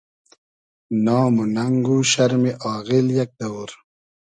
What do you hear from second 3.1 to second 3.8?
یئگ دئوور